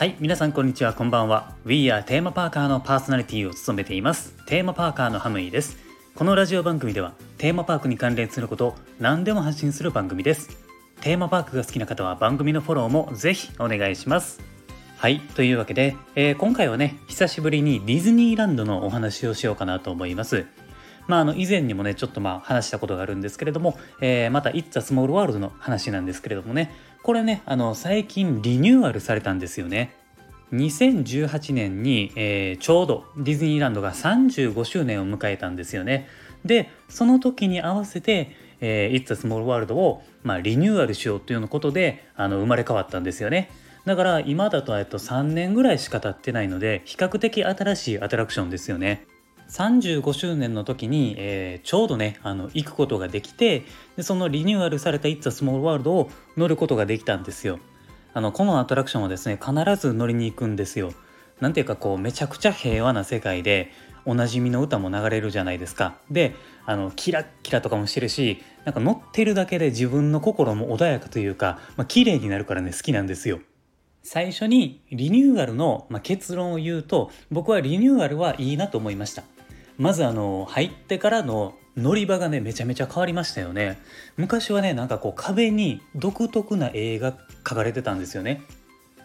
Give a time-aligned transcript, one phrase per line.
[0.00, 0.94] はい皆さんこんにちは。
[0.94, 1.52] こんばんは。
[1.66, 4.34] We are テーマパーカーのパーソナリティを務めています。
[4.46, 5.76] テーマパーカーのハムイです。
[6.14, 10.56] このラジオ番組ではテーマパークに関連することを何でも発信する番組です。
[11.02, 14.40] テーマパークが好きな方は番組のフォローもぜひお願いします。
[14.96, 20.46] はいというわけで、えー、今回はね久しぶりにディズニーランドのお話をしようかなと思います。
[21.10, 26.72] まあ、あの以前にもねちょっとまあ話したことがあるんですけれども、えー、また「It's a Small World」の話なんですけれどもね。
[27.02, 29.92] これねあの最近リニューアルされたんですよね。
[30.52, 36.06] 2018年に、えー、ちょうどディズニーランドが35周年を迎えたんですよね。
[36.44, 43.50] でその時に合わせて「えー、It's a Small World を」まあ、リニューアルしようというようなことであの生まれ変わったんですよね。
[43.84, 49.09] だから今だとと3年ぐらいしか経ってないので比較的新しいアトラクションですよね。
[49.50, 53.64] 35周年の時に、えー、ちょうどねあの行くことができて
[53.96, 57.58] でそのリニューアルされた「It's a Small World」を乗ることができたんですよ。
[58.12, 60.92] あのこのアトラクションはですね必ず乗りに行くんですよ。
[61.40, 63.72] なんていうかこうめちゃくちゃ平和な世界で
[64.04, 65.96] おなじみの歌も流れるじゃないですか。
[66.10, 73.40] であのキラッキラとかもしてるしなんか乗ってるだけで自分の心も穏やかというか、まあ、綺麗になるからね好きなんですよ。
[74.02, 79.24] 最初にリニューアルの、結論を言うと僕はリニューアルはいいなと思いました。
[79.80, 83.80] まずあの入ってからの乗り場がねめちゃめちゃ変わりましたよね
[84.18, 87.14] 昔はねなんかこう壁に独特な絵が
[87.44, 88.42] 描かれてたんですよね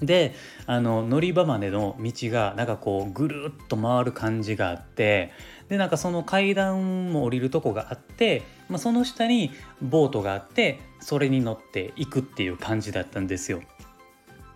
[0.00, 0.32] で
[0.66, 5.32] あの乗り場までの道がなんかこうぐるっと回る感じがあって
[5.68, 9.50] でなんかその階段も降りるとこがあって、まあ、その下に
[9.82, 13.60] ボートがあってそれに乗っていくっていう感じだったんですよ。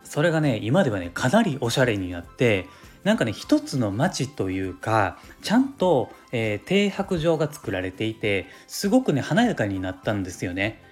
[0.04, 2.66] それがね今ではねかなりおしゃれになって
[3.04, 10.82] なんかね一つの街というかちゃんと、えー、停泊場が作られていてすごくね華やかになったんですよね。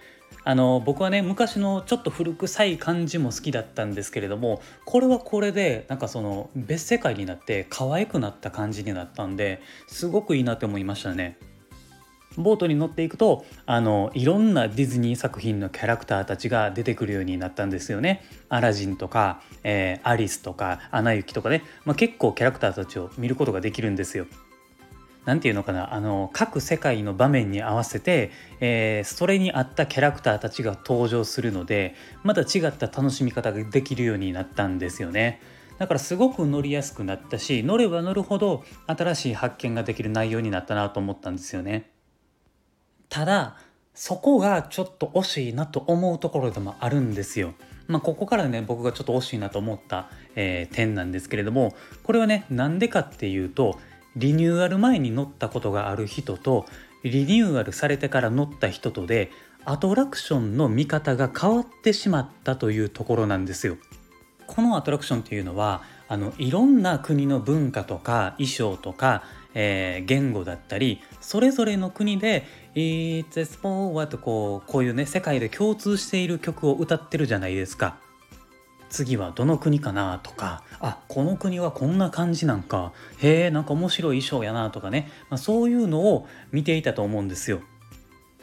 [0.44, 11.38] あの僕はね昔のちょっと古臭い感じも好きだったんですけれどもこれはこれでなんかその別世界になって可愛くなった感じになったんですごくいいなって思いましたね。
[12.36, 18.24] ボートに乗っていくとあのいろんなディズニー作品のキャラクターたちが出てくるようになったんですよね。
[18.48, 24.26] アラジンとか、えー、アリスとかアナ雪とかね、まあ、結構キャラクターたちを見ることができるんですよ。
[25.24, 31.94] 何て言うのかなあの各世界の場面に合わせて、えー、それに合ったキャラクターたちが登場するので
[32.24, 35.40] また違った楽しみ方ができるようになったんですよね。
[35.78, 41.91] だからすごく乗りやすくなったし乗れば乗るほど新しい発見ができる内容になったなと思ったんですよね。
[43.12, 43.56] ただ
[43.94, 47.52] そこがちょっと惜しいなと思うところでもあるんですよ。
[47.86, 51.74] まあ、ここからね僕がちょっと惜しいなと思った、えー、点なんですけれども
[52.04, 53.78] これはねなんでかっていうと
[54.16, 56.64] リニューアル前に乗ったことがある人と
[57.02, 59.30] リニューアルされてから乗った人とで
[59.66, 63.76] アトラクションの見方が変わってしまったというところなんですよ。
[64.46, 69.24] このアトラクションっていうのはあのいろんな国の文化とか衣装とか
[69.54, 77.98] えー、言語だったりそれぞれの国で「It's a small w とこうこういうね世界で共通している曲を歌ってるじゃないですか。
[78.88, 87.60] 次はどの国かなとかあこの国はこんな感じなんかへえんか面白い衣装やなとかね、まあ、そういうのを見ていたと思うんですよ。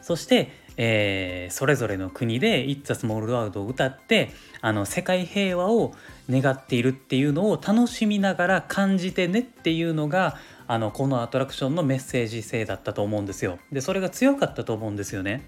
[0.01, 4.31] そして、えー、それぞれの国で「It's a Small World」を歌って
[4.61, 5.93] あの世界平和を
[6.29, 13.59] 願っているっていうのを楽しみながら感じてねっていうのがあのこのアトラクションのメッセージ性だったと思うんですよ。
[13.73, 15.43] でそれが強かったと思うんですよね。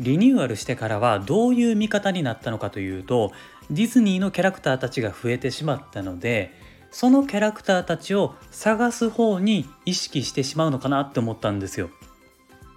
[0.00, 3.32] リニューアルしてからはどういう見方になったのかというと
[3.70, 6.52] ディズニーのキャラクターたちが増えてしまったので
[6.90, 11.90] そのキャラクターたちを探す方に意識してしまうのかなって思ったんですよ。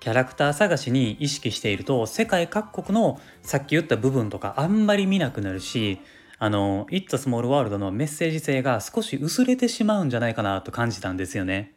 [0.05, 5.99] キャラクター探しに意識していると世界各国のさっき言った部分とかあんまり見なくなるし
[6.37, 11.73] あの「It's a Small World」のメッセージ性が少し薄れてしまうんじゃないかなと感じたんですよね。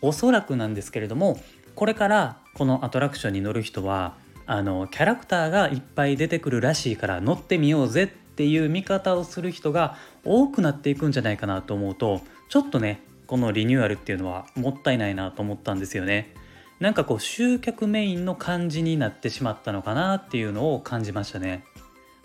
[0.00, 1.38] おそらくなんですけれども
[1.74, 4.14] これからこのアトラクションに乗る人は
[4.46, 16.32] あのキャラクターがいっぱい出てくるらしいから乗ってみようぜっていう見方をする人が多くなっていくんじゃないかなと思うとちょっとねこのリニューアルっていうのはもったいないなと思ったんですよね。
[16.78, 21.64] なんかこう集客メインの感じになってしまったのかなっていうのを感じましたね。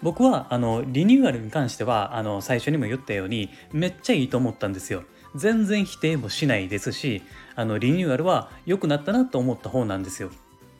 [0.01, 5.03] 僕はあのリニューアルに関してはあの最初にも言ったようにめっちゃいいと思ったんですよ。
[5.35, 7.21] 全然否定もしないですし
[7.55, 10.31] あのリニューアルは良くなったなと思った方なんですよ。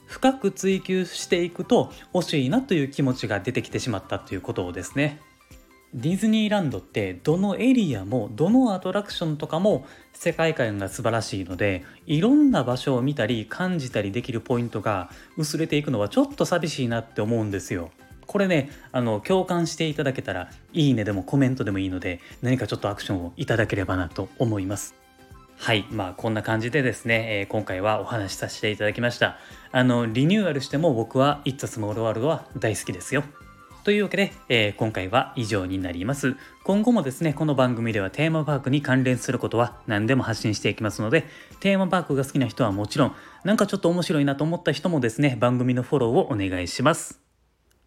[0.08, 5.22] 深く追求していくと惜しいなという気持ちが出てきてしまったということをですね。
[5.94, 17.92] ディズニーランドってどのエリアもどのアトラクションとかも世界観が素晴らしいのでいろんな場所を見たり感じたりできるポイントが薄れていくのはちょっと寂しいなって思うんですよ。
[18.26, 24.96] これねあの共感していただけたらいいねでもコメントでもいいので何かちょっとアクションをいただければなと思います。
[25.58, 29.38] はいまあこんな感じでですね、えー、今回はお話しさせていただきました。
[29.74, 33.26] あのリニューアルしても僕は It's a Small World は大好きですよ。
[33.84, 36.36] というわけで、えー、今回は以上になります。
[36.64, 41.26] 今後もですね、この番組ではテーマパークに関連することは何でも発信していきますので、
[41.60, 47.31] テーマパークが好きな人はもちろん、なんかちょっと面白いなと思った人もですね、番組のフォローをお願いします。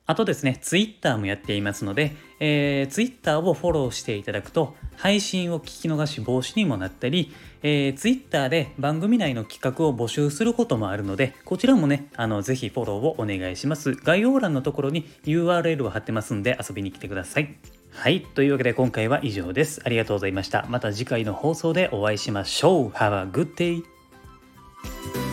[0.07, 13.95] あとですね、Twitter もやっていますので、えー、Twitter をフォローしていただくと、配信を聞き逃し防止にもなったり、えー、Twitter で番組内の企画を募集することもあるので、こちらもね、あの、ぜひフォローをお願いします。
[13.95, 17.57] 概要欄のところに URL を貼ってますんで遊びに来てください。
[17.91, 18.21] はい。
[18.21, 19.81] というわけで今回は以上です。
[19.85, 20.67] ありがとうございました。
[20.69, 22.89] また次回の放送でお会いしましょう。
[22.91, 25.24] Have a good day!